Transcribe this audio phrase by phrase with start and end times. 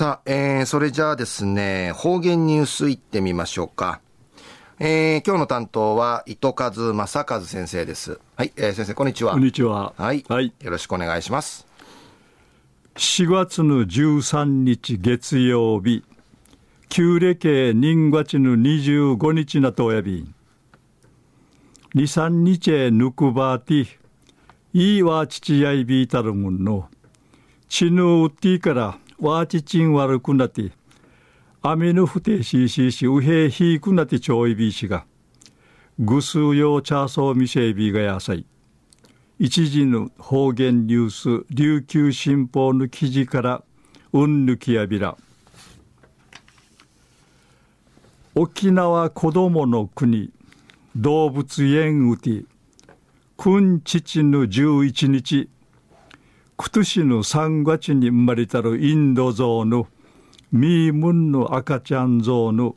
[0.00, 4.00] さあ、えー、それじゃあですね、方言ニュースいってみましょうか。
[4.78, 8.18] えー、今日の担当は、糸数正和先生です。
[8.34, 9.32] はい、えー、先生、こんにちは。
[9.32, 9.92] こんにちは。
[9.98, 10.24] はい。
[10.26, 10.54] はい。
[10.58, 11.66] よろしくお願いします。
[12.94, 16.02] 4月の13日月曜日、
[16.88, 20.26] 旧暦人月の25日なとおやび、
[21.94, 23.86] 2、3日へぬくばて、
[24.72, 26.88] いいわ父やいびいたるもんの、
[27.68, 30.72] ちぬうっていから、わちちん悪くなって、
[31.60, 35.04] アミヌフテシーシーシウヘヒークナティチョイビーシが、
[35.98, 38.46] ぐすうようチャーソーミシェイビーがやさい。
[39.38, 41.10] 一時の方言ニュー
[41.42, 43.62] ス、琉球新報の記事から、
[44.14, 45.18] うんぬきやびら。
[48.34, 50.32] 沖縄子どもの国、
[50.96, 52.44] 動物園うて、
[53.36, 55.50] くんちちぬ11日、
[56.62, 59.86] 今年の3月に生まれたるインド象の
[60.52, 62.76] ミームンの赤ちゃん象の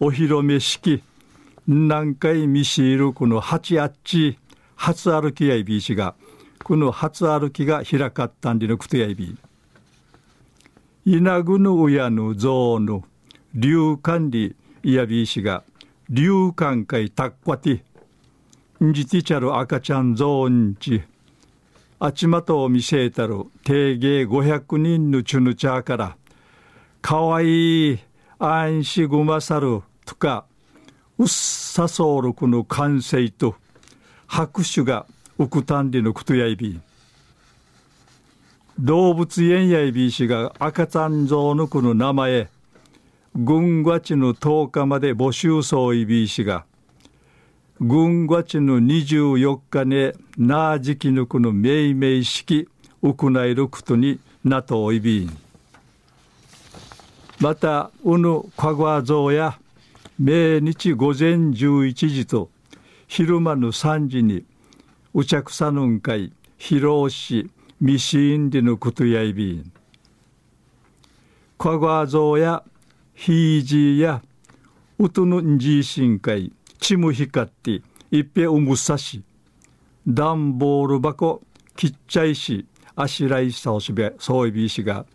[0.00, 1.02] お披露目式
[1.66, 4.38] 何回見しいるこの八あっち
[4.76, 6.14] 初歩きやいびいしが
[6.62, 9.34] この初歩きが開かったんでのくとやいび。
[11.06, 13.02] 稲具の親の象の
[13.54, 15.64] 流管理いやびいしが
[16.10, 17.82] 流管会たっこて
[18.84, 21.02] んじてちゃる赤ちゃん象んち。
[22.04, 26.16] あちまとを見せたる定芸500人のチュヌチャーから
[27.00, 27.98] かわいい
[28.40, 30.44] 安心ぐまさるとか
[31.16, 33.54] うっさそうるくの完成と
[34.26, 35.06] 拍手が
[35.38, 36.80] うくたんでのくとやいび。
[38.80, 42.48] 動物園やいびしが赤ちゃん像のこの名前。
[43.36, 46.64] 軍月の10日まで募集そういびしが。
[47.84, 52.68] 軍月の24日ねなあじきぬくの命名式
[53.02, 55.36] 行いることになとおいびん。
[57.40, 59.58] またうぬかごわぞうや
[60.16, 62.50] 命日午前11時と
[63.08, 64.44] 昼間の3時に
[65.12, 67.50] うちゃくさぬんかい披露し
[67.80, 69.72] みしんでぬことやいびん。
[71.58, 72.62] かごわぞうや
[73.16, 74.22] ひいじや
[75.00, 79.22] うとぬんじいしんかいちむひかっていっぺうむさし
[80.06, 81.40] 段ボール箱
[81.76, 82.66] きっちゃいし
[82.96, 85.06] あしらいさおしべそういびいしが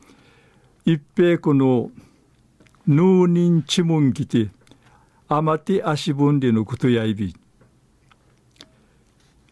[0.85, 1.91] いっぺこの
[2.88, 4.50] ヌーニンチムンギテ
[5.28, 7.35] あまてあしぶんでのことやいび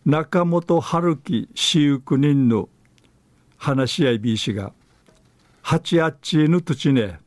[0.05, 2.69] 中本春樹私有人の
[3.57, 4.71] 話し合いびしが
[5.61, 7.19] 八あっちぬ土地ね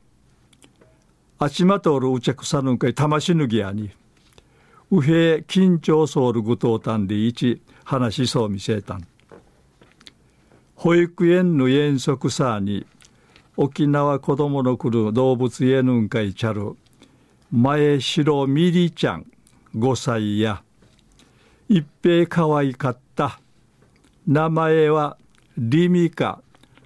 [1.38, 3.90] あちまとおるうちゃくさぬんかい魂ぬぎやに
[4.90, 9.06] 右平緊張ソウル具当たんで一話しそう見せたん。
[10.76, 12.86] 保育園の遠足さあに
[13.56, 16.76] 沖縄子供の来る動物園ぬんかいちゃる
[17.50, 19.26] 前城みりちゃん
[19.76, 20.62] 5歳や。
[21.68, 23.40] 一平かわいかった。
[24.26, 25.18] 名前は
[25.58, 26.40] リミカ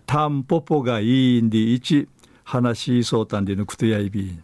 [0.07, 2.09] タンポポがいいんで一
[2.43, 4.43] 話しそうたんでぬくとやいびん。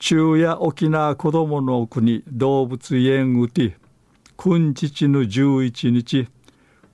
[0.00, 3.76] 中夜沖縄子どもの国動物園うて
[4.38, 6.26] 君父の11日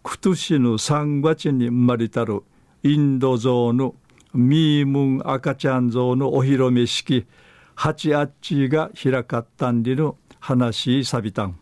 [0.02, 2.42] 今年の3月に生まれたる
[2.82, 3.94] インド像の
[4.34, 7.26] ミームン赤ちゃん像のお披露目式
[7.76, 11.56] 八あっちが開かったんでの話さびたん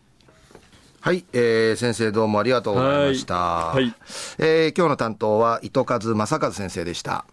[0.99, 3.35] はい、えー、先生どうもありがとうございました。
[3.35, 3.95] はい、はい、
[4.39, 7.27] えー、今日の担当は糸数正和先生でした。